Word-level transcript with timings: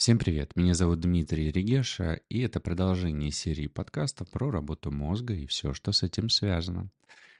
Всем 0.00 0.18
привет, 0.18 0.56
меня 0.56 0.72
зовут 0.72 1.00
Дмитрий 1.00 1.52
Регеша, 1.52 2.20
и 2.30 2.40
это 2.40 2.58
продолжение 2.58 3.30
серии 3.30 3.66
подкастов 3.66 4.30
про 4.30 4.50
работу 4.50 4.90
мозга 4.90 5.34
и 5.34 5.44
все, 5.44 5.74
что 5.74 5.92
с 5.92 6.02
этим 6.02 6.30
связано. 6.30 6.88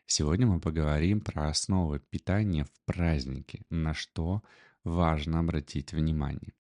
Сегодня 0.04 0.46
мы 0.46 0.60
поговорим 0.60 1.22
про 1.22 1.48
основы 1.48 2.00
питания 2.00 2.66
в 2.66 2.84
праздники, 2.84 3.62
на 3.70 3.94
что 3.94 4.42
важно 4.84 5.38
обратить 5.38 5.94
внимание. 5.94 6.52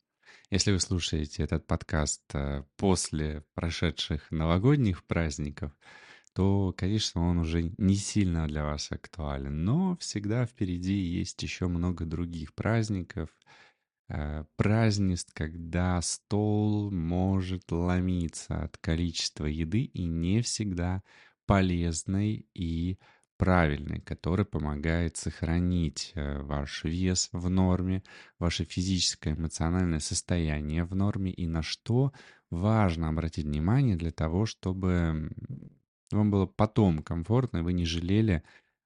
Если 0.48 0.72
вы 0.72 0.80
слушаете 0.80 1.42
этот 1.42 1.66
подкаст 1.66 2.22
э, 2.32 2.64
после 2.78 3.44
прошедших 3.52 4.30
новогодних 4.30 5.04
праздников, 5.04 5.76
то, 6.32 6.72
конечно, 6.78 7.28
он 7.28 7.36
уже 7.36 7.74
не 7.76 7.96
сильно 7.96 8.48
для 8.48 8.64
вас 8.64 8.90
актуален, 8.90 9.66
но 9.66 9.98
всегда 9.98 10.46
впереди 10.46 10.94
есть 10.94 11.42
еще 11.42 11.66
много 11.66 12.06
других 12.06 12.54
праздников– 12.54 13.28
празднеств, 14.56 15.32
когда 15.34 16.00
стол 16.02 16.90
может 16.90 17.70
ломиться 17.70 18.62
от 18.64 18.76
количества 18.78 19.46
еды 19.46 19.82
и 19.82 20.04
не 20.04 20.42
всегда 20.42 21.02
полезной 21.46 22.46
и 22.54 22.98
правильной, 23.40 24.02
который 24.02 24.44
помогает 24.44 25.16
сохранить 25.16 26.12
э, 26.14 26.42
ваш 26.42 26.84
вес 26.84 27.30
в 27.32 27.48
норме, 27.48 28.02
ваше 28.38 28.64
физическое 28.64 29.32
эмоциональное 29.32 29.98
состояние 29.98 30.84
в 30.84 30.94
норме. 30.94 31.32
И 31.32 31.46
на 31.46 31.62
что 31.62 32.12
важно 32.50 33.08
обратить 33.08 33.46
внимание 33.46 33.96
для 33.96 34.10
того, 34.10 34.44
чтобы 34.44 35.30
вам 36.10 36.30
было 36.30 36.44
потом 36.44 36.98
комфортно, 37.02 37.58
и 37.58 37.62
вы 37.62 37.72
не 37.72 37.86
жалели 37.86 38.42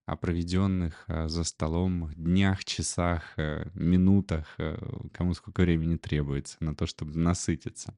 о 0.06 0.16
проведенных 0.16 1.04
э, 1.08 1.28
за 1.28 1.44
столом 1.44 2.12
днях, 2.14 2.64
часах, 2.64 3.22
э, 3.36 3.70
минутах, 3.74 4.54
э, 4.58 4.76
кому 5.12 5.34
сколько 5.34 5.62
времени 5.62 5.96
требуется 5.96 6.56
на 6.60 6.74
то, 6.74 6.86
чтобы 6.86 7.18
насытиться. 7.18 7.96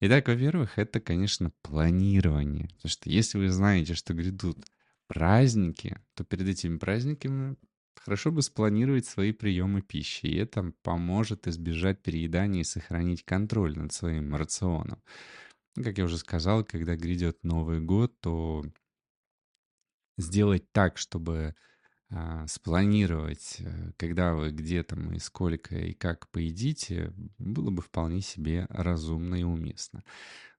Итак, 0.00 0.28
во-первых, 0.28 0.78
это, 0.78 1.00
конечно, 1.00 1.52
планирование. 1.62 2.68
Потому 2.76 2.90
что 2.90 3.10
если 3.10 3.38
вы 3.38 3.50
знаете, 3.50 3.94
что 3.94 4.14
грядут 4.14 4.58
праздники, 5.08 6.00
то 6.14 6.24
перед 6.24 6.46
этими 6.46 6.78
праздниками 6.78 7.56
хорошо 7.96 8.30
бы 8.30 8.42
спланировать 8.42 9.06
свои 9.06 9.32
приемы 9.32 9.82
пищи. 9.82 10.26
И 10.26 10.36
это 10.36 10.72
поможет 10.82 11.48
избежать 11.48 12.00
переедания 12.00 12.60
и 12.60 12.64
сохранить 12.64 13.24
контроль 13.24 13.76
над 13.76 13.92
своим 13.92 14.36
рационом. 14.36 15.02
Как 15.74 15.98
я 15.98 16.04
уже 16.04 16.18
сказал, 16.18 16.64
когда 16.64 16.94
грядет 16.94 17.42
Новый 17.42 17.80
год, 17.80 18.20
то 18.20 18.64
сделать 20.18 20.70
так, 20.72 20.98
чтобы 20.98 21.54
а, 22.10 22.46
спланировать, 22.46 23.56
э, 23.60 23.92
когда 23.96 24.34
вы 24.34 24.50
где 24.50 24.82
там 24.82 25.12
и 25.12 25.18
сколько 25.18 25.76
и 25.76 25.92
как 25.92 26.28
поедите, 26.30 27.12
было 27.38 27.70
бы 27.70 27.82
вполне 27.82 28.20
себе 28.20 28.66
разумно 28.70 29.34
и 29.34 29.42
уместно. 29.42 30.04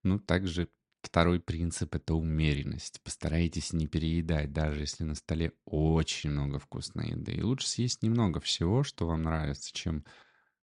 Ну, 0.04 0.20
также 0.20 0.70
второй 1.02 1.40
принцип— 1.40 1.96
это 1.96 2.14
умеренность. 2.14 3.02
Постарайтесь 3.04 3.74
не 3.74 3.88
переедать, 3.88 4.54
даже 4.54 4.82
если 4.82 5.04
на 5.04 5.16
столе 5.16 5.54
очень 5.66 6.30
много 6.30 6.60
вкусной 6.60 7.10
еды. 7.12 7.34
И 7.34 7.42
лучше 7.42 7.68
съесть 7.68 8.04
немного 8.04 8.40
всего, 8.40 8.84
что 8.84 9.08
вам 9.08 9.24
нравится, 9.24 9.72
чем 9.74 10.06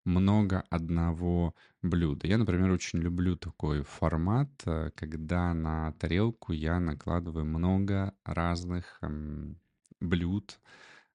много 0.05 0.61
одного 0.69 1.55
блюда. 1.81 2.27
Я, 2.27 2.37
например, 2.37 2.71
очень 2.71 2.99
люблю 2.99 3.35
такой 3.35 3.83
формат, 3.83 4.49
э, 4.65 4.91
когда 4.95 5.53
на 5.53 5.91
тарелку 5.93 6.53
я 6.53 6.79
накладываю 6.79 7.45
много 7.45 8.13
разных 8.23 8.99
эм, 9.01 9.59
блюд 9.99 10.59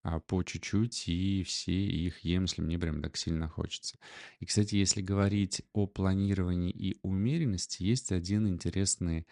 а, 0.02 0.18
по 0.20 0.42
чуть-чуть, 0.42 1.08
и 1.08 1.42
все 1.44 1.72
их 1.72 2.20
ем, 2.20 2.42
если 2.42 2.62
мне 2.62 2.78
прям 2.78 3.02
так 3.02 3.16
сильно 3.16 3.48
хочется. 3.48 3.98
И, 4.38 4.46
кстати, 4.46 4.74
если 4.76 5.02
говорить 5.02 5.62
о 5.72 5.86
планировании 5.86 6.70
и 6.70 6.98
умеренности, 7.02 7.82
есть 7.82 8.10
один 8.12 8.48
интересный 8.48 9.26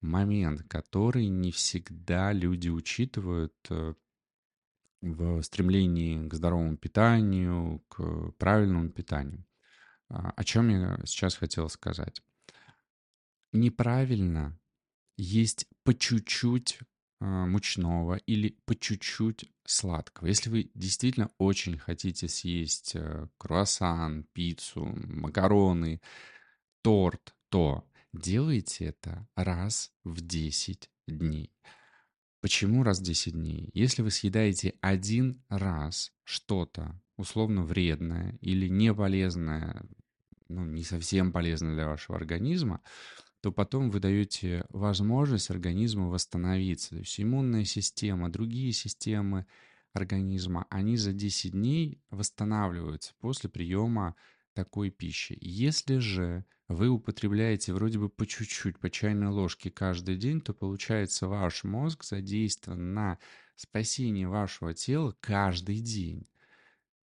момент, 0.00 0.62
который 0.68 1.28
не 1.28 1.50
всегда 1.50 2.32
люди 2.32 2.68
учитывают 2.68 3.54
э, 3.70 3.94
в 5.02 5.42
стремлении 5.42 6.28
к 6.28 6.34
здоровому 6.34 6.76
питанию, 6.76 7.84
к 7.88 8.32
правильному 8.38 8.88
питанию. 8.88 9.44
А, 10.08 10.30
о 10.30 10.44
чем 10.44 10.68
я 10.68 10.98
сейчас 11.04 11.34
хотел 11.34 11.68
сказать? 11.68 12.22
Неправильно 13.52 14.58
есть 15.16 15.66
по 15.82 15.92
чуть-чуть 15.92 16.78
а, 17.20 17.46
мучного 17.46 18.16
или 18.16 18.56
по 18.64 18.74
чуть-чуть 18.74 19.50
сладкого. 19.64 20.28
Если 20.28 20.50
вы 20.50 20.70
действительно 20.74 21.30
очень 21.38 21.78
хотите 21.78 22.28
съесть 22.28 22.92
э, 22.94 23.28
круассан, 23.38 24.24
пиццу, 24.32 24.84
макароны, 24.84 26.00
торт, 26.82 27.34
то 27.48 27.88
делайте 28.12 28.86
это 28.86 29.28
раз 29.36 29.92
в 30.04 30.20
10 30.20 30.90
дней. 31.06 31.52
Почему 32.42 32.82
раз 32.82 32.98
в 32.98 33.04
10 33.04 33.34
дней? 33.34 33.70
Если 33.72 34.02
вы 34.02 34.10
съедаете 34.10 34.74
один 34.80 35.40
раз 35.48 36.12
что-то 36.24 37.00
условно 37.16 37.62
вредное 37.62 38.36
или 38.40 38.66
не 38.66 38.92
полезное, 38.92 39.86
ну, 40.48 40.64
не 40.64 40.82
совсем 40.82 41.30
полезное 41.30 41.74
для 41.74 41.86
вашего 41.86 42.16
организма, 42.18 42.80
то 43.42 43.52
потом 43.52 43.90
вы 43.90 44.00
даете 44.00 44.64
возможность 44.70 45.50
организму 45.50 46.10
восстановиться. 46.10 46.90
То 46.90 46.96
есть 46.96 47.20
иммунная 47.20 47.64
система, 47.64 48.28
другие 48.28 48.72
системы 48.72 49.46
организма, 49.92 50.66
они 50.68 50.96
за 50.96 51.12
10 51.12 51.52
дней 51.52 52.00
восстанавливаются 52.10 53.14
после 53.20 53.50
приема 53.50 54.16
такой 54.54 54.90
пищи. 54.90 55.36
Если 55.40 55.98
же 55.98 56.44
вы 56.68 56.88
употребляете 56.88 57.72
вроде 57.72 57.98
бы 57.98 58.08
по 58.08 58.26
чуть-чуть, 58.26 58.78
по 58.78 58.90
чайной 58.90 59.28
ложке 59.28 59.70
каждый 59.70 60.16
день, 60.16 60.40
то 60.40 60.54
получается 60.54 61.28
ваш 61.28 61.64
мозг 61.64 62.04
задействован 62.04 62.94
на 62.94 63.18
спасение 63.56 64.28
вашего 64.28 64.74
тела 64.74 65.14
каждый 65.20 65.80
день. 65.80 66.26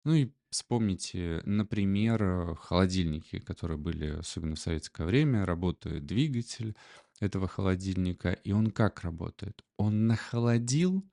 Ну 0.05 0.15
и 0.15 0.33
вспомните, 0.51 1.43
например, 1.45 2.55
холодильники, 2.57 3.39
которые 3.39 3.79
были, 3.79 4.19
особенно 4.19 4.55
в 4.55 4.61
советское 4.61 5.07
время, 5.07 5.45
работает 5.45 6.07
двигатель 6.07 6.75
этого 7.21 7.49
холодильника, 7.49 8.33
и 8.33 8.53
он 8.53 8.71
как 8.71 9.03
работает? 9.03 9.65
Он 9.77 10.07
нахолодил, 10.07 11.05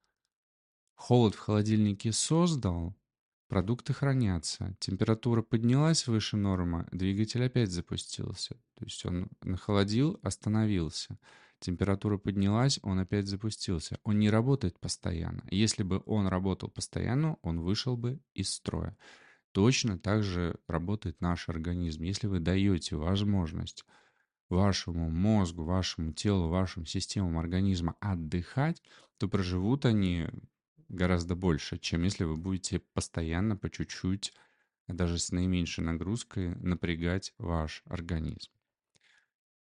холод 0.96 1.36
в 1.36 1.40
холодильнике 1.40 2.12
создал, 2.12 2.96
Продукты 3.48 3.94
хранятся. 3.94 4.76
Температура 4.80 5.44
поднялась 5.44 6.08
выше 6.08 6.36
нормы, 6.36 6.88
двигатель 6.92 7.44
опять 7.44 7.72
запустился. 7.72 8.56
То 8.76 8.86
есть 8.86 9.06
он 9.06 9.30
нахолодил, 9.42 10.20
остановился. 10.24 11.20
Температура 11.60 12.18
поднялась, 12.18 12.80
он 12.82 13.00
опять 13.00 13.28
запустился. 13.28 14.00
Он 14.04 14.18
не 14.18 14.30
работает 14.30 14.80
постоянно. 14.80 15.44
Если 15.52 15.84
бы 15.84 16.02
он 16.06 16.28
работал 16.28 16.70
постоянно, 16.70 17.38
он 17.44 17.62
вышел 17.62 17.96
бы 17.96 18.20
из 18.34 18.50
строя. 18.50 18.98
Точно 19.52 19.98
так 19.98 20.24
же 20.24 20.60
работает 20.68 21.22
наш 21.22 21.48
организм. 21.48 22.04
Если 22.04 22.28
вы 22.28 22.40
даете 22.40 22.96
возможность 22.96 23.86
вашему 24.50 25.10
мозгу, 25.10 25.64
вашему 25.64 26.14
телу, 26.14 26.50
вашим 26.50 26.86
системам 26.86 27.38
организма 27.38 27.96
отдыхать, 28.00 28.82
то 29.18 29.28
проживут 29.28 29.86
они 29.86 30.28
гораздо 30.90 31.36
больше, 31.36 31.78
чем 31.78 32.04
если 32.04 32.24
вы 32.24 32.38
будете 32.38 32.80
постоянно 32.80 33.58
по 33.58 33.70
чуть-чуть, 33.70 34.34
даже 34.88 35.18
с 35.18 35.32
наименьшей 35.32 35.84
нагрузкой, 35.84 36.56
напрягать 36.56 37.34
ваш 37.38 37.84
организм. 37.86 38.52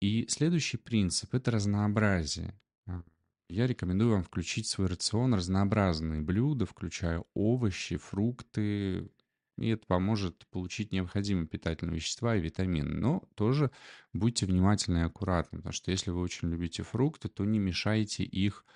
И 0.00 0.26
следующий 0.28 0.76
принцип– 0.76 1.32
это 1.34 1.50
разнообразие. 1.50 2.60
А, 2.86 3.02
я 3.48 3.66
рекомендую 3.66 4.12
вам 4.12 4.22
включить 4.22 4.66
в 4.66 4.70
свой 4.70 4.88
рацион 4.88 5.34
разнообразные 5.34 6.20
блюда, 6.20 6.66
включая 6.66 7.24
овощи, 7.32 7.96
фрукты, 7.96 9.10
и 9.56 9.68
это 9.68 9.86
поможет 9.86 10.46
получить 10.48 10.92
необходимые 10.92 11.46
питательные 11.46 11.96
вещества 11.96 12.36
и 12.36 12.40
витамины. 12.40 12.90
Но 12.90 13.28
тоже 13.34 13.70
будьте 14.12 14.46
внимательны 14.46 14.98
и 14.98 15.02
аккуратны, 15.02 15.58
потому 15.58 15.72
что 15.72 15.90
если 15.90 16.10
вы 16.10 16.20
очень 16.20 16.50
любите 16.50 16.82
фрукты, 16.82 17.28
то 17.28 17.44
не 17.44 17.58
мешайте 17.58 18.24
их 18.24 18.66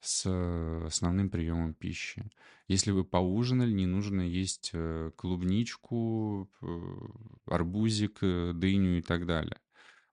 с 0.00 0.24
э, 0.26 0.86
основным 0.86 1.30
приемом 1.30 1.74
пищи. 1.74 2.30
Если 2.68 2.90
вы 2.90 3.04
поужинали, 3.04 3.72
не 3.72 3.86
нужно 3.86 4.22
есть 4.22 4.70
э, 4.72 5.10
клубничку, 5.16 6.50
арбузик, 7.46 8.18
э, 8.22 8.52
дыню 8.54 8.98
и 8.98 9.02
так 9.02 9.26
далее. 9.26 9.60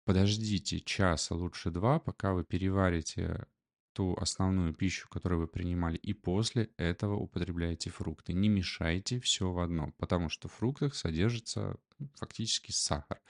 Подождите 0.06 0.80
час, 0.80 1.32
а 1.32 1.36
лучше 1.36 1.72
два, 1.72 2.00
пока 2.00 2.34
вы 2.34 2.44
переварите 2.44 3.48
ту 3.94 4.14
основную 4.16 4.74
пищу, 4.74 5.08
которую 5.10 5.42
вы 5.42 5.48
принимали, 5.48 5.98
и 5.98 6.14
после 6.14 6.70
этого 6.78 7.16
употребляете 7.16 7.90
фрукты. 7.90 8.34
Не 8.34 8.50
мешайте 8.50 9.20
все 9.20 9.52
в 9.52 9.60
одно, 9.60 9.94
потому 9.98 10.30
что 10.30 10.50
в 10.50 10.54
фруктах 10.54 10.96
содержится 10.96 11.78
фактически 12.16 12.72
сахар. 12.72 13.22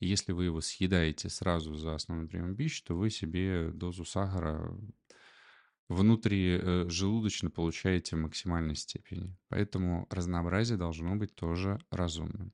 И 0.00 0.06
если 0.06 0.32
вы 0.32 0.46
его 0.46 0.60
съедаете 0.60 1.28
сразу 1.28 1.74
за 1.74 1.94
основной 1.94 2.28
прием 2.28 2.56
пищи, 2.56 2.82
то 2.84 2.96
вы 2.96 3.10
себе 3.10 3.70
дозу 3.70 4.04
сахара 4.04 4.76
внутри 5.88 6.58
э, 6.60 6.86
получаете 7.50 8.16
в 8.16 8.20
максимальной 8.20 8.76
степени. 8.76 9.36
Поэтому 9.48 10.06
разнообразие 10.10 10.78
должно 10.78 11.16
быть 11.16 11.34
тоже 11.34 11.78
разумным. 11.90 12.52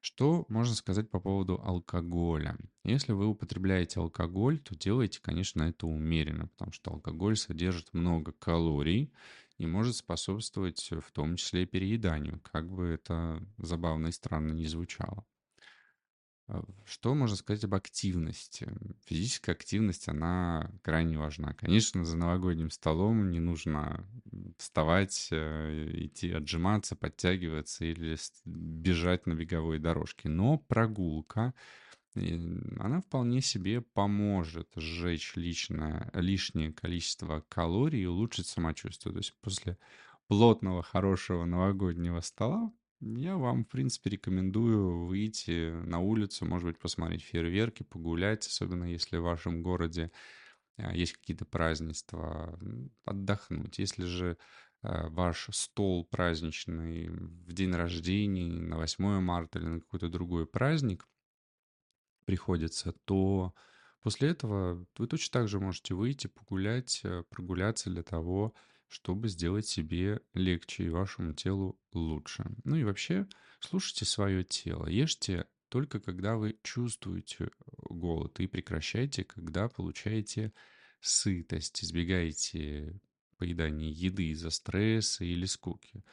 Что 0.00 0.46
можно 0.48 0.74
сказать 0.74 1.10
по 1.10 1.18
поводу 1.18 1.60
алкоголя? 1.60 2.56
Если 2.84 3.12
вы 3.12 3.26
употребляете 3.26 3.98
алкоголь, 4.00 4.58
то 4.60 4.76
делайте, 4.76 5.20
конечно, 5.20 5.64
это 5.64 5.86
умеренно, 5.86 6.46
потому 6.46 6.72
что 6.72 6.92
алкоголь 6.92 7.36
содержит 7.36 7.92
много 7.92 8.32
калорий 8.32 9.12
и 9.56 9.66
может 9.66 9.96
способствовать 9.96 10.88
в 10.90 11.10
том 11.12 11.34
числе 11.34 11.66
перееданию, 11.66 12.40
как 12.40 12.70
бы 12.70 12.86
это 12.86 13.42
забавно 13.58 14.08
и 14.08 14.12
странно 14.12 14.52
не 14.52 14.66
звучало. 14.66 15.26
А, 16.48 16.64
что 16.86 17.14
можно 17.14 17.36
сказать 17.36 17.64
об 17.64 17.74
активности? 17.74 18.68
Физическая 19.04 19.54
активность, 19.54 20.08
она 20.08 20.70
крайне 20.82 21.18
важна. 21.18 21.52
Конечно, 21.52 22.04
за 22.04 22.16
новогодним 22.16 22.70
столом 22.70 23.30
не 23.30 23.38
нужно 23.38 24.06
вставать, 24.56 25.28
э, 25.30 25.90
идти 25.92 26.32
отжиматься, 26.32 26.96
подтягиваться 26.96 27.84
или 27.84 28.16
бежать 28.46 29.26
на 29.26 29.34
беговой 29.34 29.78
дорожке. 29.78 30.30
Но 30.30 30.56
прогулка, 30.56 31.52
она 32.14 33.00
вполне 33.02 33.42
себе 33.42 33.82
поможет 33.82 34.70
сжечь 34.74 35.36
личное, 35.36 36.10
лишнее 36.14 36.72
количество 36.72 37.44
калорий 37.48 38.02
и 38.02 38.06
улучшить 38.06 38.46
самочувствие. 38.46 39.12
То 39.12 39.18
есть 39.18 39.34
после 39.42 39.78
плотного, 40.28 40.82
хорошего 40.82 41.44
новогоднего 41.44 42.20
стола 42.20 42.72
я 43.00 43.36
вам, 43.36 43.64
в 43.64 43.68
принципе, 43.68 44.10
рекомендую 44.10 45.06
выйти 45.06 45.70
на 45.84 46.00
улицу, 46.00 46.46
может 46.46 46.66
быть, 46.66 46.78
посмотреть 46.78 47.22
фейерверки, 47.22 47.82
погулять, 47.82 48.46
особенно 48.46 48.84
если 48.84 49.18
в 49.18 49.22
вашем 49.22 49.62
городе 49.62 50.10
а, 50.76 50.94
есть 50.94 51.14
какие-то 51.14 51.44
празднества, 51.44 52.58
отдохнуть. 53.04 53.78
Если 53.78 54.04
же 54.04 54.38
а, 54.82 55.08
ваш 55.08 55.48
стол 55.52 56.06
праздничный 56.06 57.08
в 57.08 57.52
день 57.52 57.72
рождения, 57.72 58.48
на 58.48 58.76
8 58.76 59.20
марта 59.20 59.58
или 59.58 59.66
на 59.66 59.80
какой-то 59.80 60.08
другой 60.08 60.46
праздник 60.46 61.06
приходится, 62.24 62.92
то 63.04 63.54
после 64.02 64.30
этого 64.30 64.86
вы 64.96 65.06
точно 65.06 65.40
так 65.40 65.48
же 65.48 65.60
можете 65.60 65.94
выйти, 65.94 66.26
погулять, 66.26 67.00
э, 67.04 67.24
прогуляться 67.30 67.90
для 67.90 68.02
того, 68.02 68.54
чтобы 68.54 68.77
сделать 69.28 69.66
себе 69.66 70.20
легче 70.34 70.84
и 70.84 70.90
вашему 70.90 71.34
телу 71.34 71.78
лучше. 71.92 72.44
Ну 72.64 72.76
и 72.76 72.84
вообще 72.84 73.26
слушайте 73.60 74.04
свое 74.04 74.44
тело. 74.44 74.86
Ешьте 74.86 75.46
только 75.68 76.00
когда 76.00 76.36
вы 76.36 76.58
чувствуете 76.62 77.50
голод 77.66 78.40
и 78.40 78.46
прекращайте, 78.46 79.24
когда 79.24 79.68
получаете 79.68 80.52
сытость. 81.00 81.84
Избегайте 81.84 83.00
поедания 83.36 83.90
еды 83.90 84.30
из-за 84.30 84.50
стресса 84.50 85.24
или 85.24 85.44
скуки. 85.44 86.04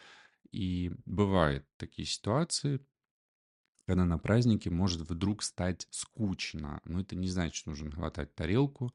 И 0.51 0.91
бывают 1.05 1.65
такие 1.77 2.05
ситуации, 2.07 2.79
когда 3.85 4.05
на 4.05 4.17
празднике 4.17 4.69
может 4.69 5.01
вдруг 5.01 5.43
стать 5.43 5.87
скучно. 5.89 6.81
Но 6.85 7.01
это 7.01 7.15
не 7.15 7.27
значит, 7.27 7.55
что 7.55 7.71
нужно 7.71 7.91
хватать 7.91 8.33
тарелку, 8.35 8.93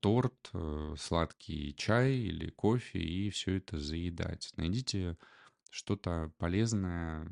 торт, 0.00 0.50
э, 0.52 0.94
сладкий 0.98 1.74
чай 1.76 2.12
или 2.12 2.50
кофе 2.50 2.98
и 2.98 3.30
все 3.30 3.56
это 3.56 3.78
заедать. 3.78 4.52
Найдите 4.56 5.16
что-то 5.70 6.32
полезное, 6.38 7.28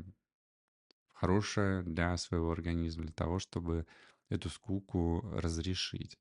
хорошее 1.12 1.82
для 1.82 2.16
своего 2.16 2.50
организма, 2.50 3.04
для 3.04 3.12
того, 3.12 3.38
чтобы 3.38 3.86
эту 4.30 4.48
скуку 4.48 5.20
разрешить. 5.34 6.18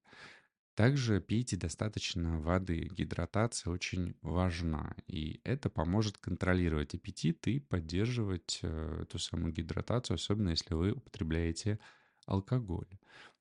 Также 0.75 1.19
пейте 1.19 1.57
достаточно 1.57 2.39
воды. 2.39 2.87
Гидратация 2.91 3.71
очень 3.71 4.15
важна. 4.21 4.95
И 5.07 5.41
это 5.43 5.69
поможет 5.69 6.17
контролировать 6.17 6.95
аппетит 6.95 7.47
и 7.47 7.59
поддерживать 7.59 8.59
э, 8.61 9.01
эту 9.03 9.19
самую 9.19 9.51
гидратацию, 9.53 10.15
особенно 10.15 10.51
если 10.51 10.73
вы 10.73 10.91
употребляете 10.93 11.79
алкоголь. 12.29 12.87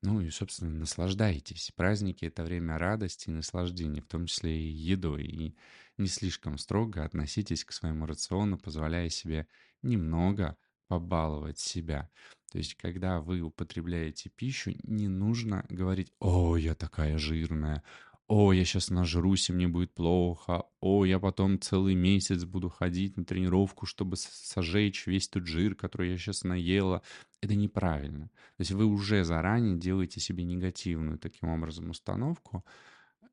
Ну 0.01 0.21
и, 0.21 0.29
собственно, 0.29 0.71
наслаждайтесь. 0.71 1.71
Праздники— 1.75 2.25
это 2.25 2.43
время 2.43 2.77
радости 2.77 3.29
и 3.29 3.33
наслаждения, 3.33 4.01
в 4.01 4.07
том 4.07 4.25
числе 4.25 4.59
и 4.59 4.69
едой. 4.69 5.25
И 5.25 5.55
не 5.97 6.07
слишком 6.07 6.57
строго 6.57 7.03
относитесь 7.03 7.63
к 7.63 7.71
своему 7.71 8.05
рациону, 8.05 8.57
позволяя 8.57 9.09
себе 9.09 9.47
немного 9.81 10.57
побаловать 10.87 11.59
себя. 11.59 12.09
То 12.51 12.57
есть, 12.57 12.75
когда 12.75 13.21
вы 13.21 13.41
употребляете 13.41 14.29
пищу, 14.29 14.73
не 14.83 15.07
нужно 15.07 15.65
говорить 15.69 16.11
«О, 16.19 16.57
я 16.57 16.73
такая 16.73 17.17
жирная», 17.17 17.83
«О, 18.29 18.53
я 18.53 18.63
сейчас 18.63 18.91
нажрусь, 18.91 19.49
и 19.49 19.53
мне 19.53 19.67
будет 19.67 19.91
плохо», 19.95 20.63
«О, 20.81 21.03
я 21.03 21.17
потом 21.19 21.59
целый 21.59 21.95
месяц 21.95 22.43
буду 22.43 22.69
ходить 22.69 23.17
на 23.17 23.25
тренировку, 23.25 23.87
чтобы 23.87 24.17
сожечь 24.17 25.07
весь 25.07 25.27
тот 25.27 25.47
жир, 25.47 25.73
который 25.73 26.11
я 26.11 26.17
сейчас 26.17 26.43
наела». 26.43 27.01
Это 27.41 27.55
неправильно. 27.55 28.27
То 28.57 28.61
есть 28.61 28.71
вы 28.71 28.85
уже 28.85 29.23
заранее 29.23 29.77
делаете 29.77 30.19
себе 30.19 30.43
негативную 30.43 31.17
таким 31.17 31.49
образом 31.49 31.89
установку, 31.89 32.63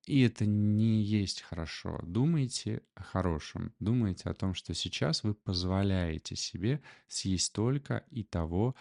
и 0.06 0.22
это 0.22 0.46
не 0.46 1.02
есть 1.02 1.42
хорошо. 1.42 2.00
Думайте 2.02 2.82
о 2.94 3.02
хорошем. 3.02 3.74
Думайте 3.80 4.30
о 4.30 4.34
том, 4.34 4.54
что 4.54 4.72
сейчас 4.72 5.24
вы 5.24 5.34
позволяете 5.34 6.36
себе 6.36 6.80
съесть 7.06 7.52
только 7.52 8.04
и 8.10 8.24
того, 8.24 8.74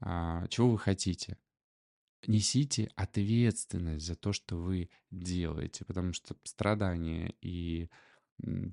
а, 0.00 0.46
чего 0.48 0.72
вы 0.72 0.78
хотите 0.78 1.38
несите 2.28 2.90
ответственность 2.96 4.06
за 4.06 4.14
то, 4.14 4.32
что 4.32 4.56
вы 4.56 4.90
делаете, 5.10 5.84
потому 5.84 6.12
что 6.12 6.36
страдания 6.44 7.34
и 7.40 7.88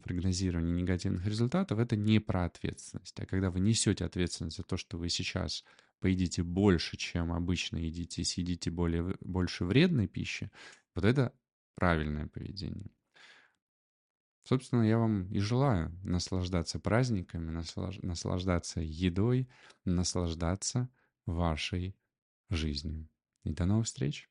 прогнозирование 0.04 0.74
негативных 0.74 1.26
результатов— 1.26 1.80
это 1.80 1.96
не 1.96 2.20
про 2.20 2.46
ответственность. 2.46 3.20
А 3.20 3.26
когда 3.26 3.52
вы 3.52 3.60
несете 3.60 4.06
ответственность 4.06 4.58
за 4.58 4.64
то, 4.64 4.78
что 4.78 4.98
вы 4.98 5.10
сейчас 5.10 5.64
поедите 6.00 6.42
больше, 6.42 6.98
чем 6.98 7.32
обычно 7.32 7.78
едите, 7.78 8.24
съедите 8.24 8.72
более, 8.72 9.16
больше 9.22 9.66
вредной 9.66 10.08
пищи, 10.08 10.52
вот 10.96 11.06
это 11.06 11.34
правильное 11.76 12.28
поведение. 12.28 12.90
Собственно, 14.44 14.82
я 14.82 14.98
вам 14.98 15.32
и 15.32 15.40
желаю 15.40 15.96
наслаждаться 16.04 16.80
праздниками, 16.80 17.52
наслаждаться 18.02 18.82
едой, 18.82 19.48
наслаждаться 19.86 20.90
вашей 21.28 21.96
жизнью. 22.50 23.08
И 23.44 23.52
до 23.52 23.66
новых 23.66 23.86
встреч! 23.86 24.31